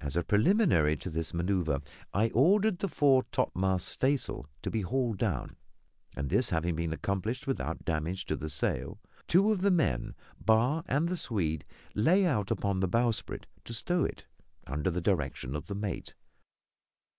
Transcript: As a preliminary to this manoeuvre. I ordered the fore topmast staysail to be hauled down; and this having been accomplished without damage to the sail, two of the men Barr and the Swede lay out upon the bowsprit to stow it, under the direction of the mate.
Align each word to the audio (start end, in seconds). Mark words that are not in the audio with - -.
As 0.00 0.16
a 0.16 0.22
preliminary 0.24 0.96
to 0.96 1.10
this 1.10 1.34
manoeuvre. 1.34 1.82
I 2.14 2.30
ordered 2.30 2.78
the 2.78 2.88
fore 2.88 3.24
topmast 3.24 3.86
staysail 3.86 4.46
to 4.62 4.70
be 4.70 4.80
hauled 4.80 5.18
down; 5.18 5.56
and 6.16 6.30
this 6.30 6.48
having 6.48 6.74
been 6.74 6.90
accomplished 6.94 7.46
without 7.46 7.84
damage 7.84 8.24
to 8.24 8.36
the 8.36 8.48
sail, 8.48 8.98
two 9.26 9.52
of 9.52 9.60
the 9.60 9.70
men 9.70 10.14
Barr 10.40 10.84
and 10.86 11.10
the 11.10 11.18
Swede 11.18 11.66
lay 11.94 12.24
out 12.24 12.50
upon 12.50 12.80
the 12.80 12.88
bowsprit 12.88 13.44
to 13.66 13.74
stow 13.74 14.04
it, 14.06 14.24
under 14.66 14.88
the 14.90 15.02
direction 15.02 15.54
of 15.54 15.66
the 15.66 15.74
mate. 15.74 16.14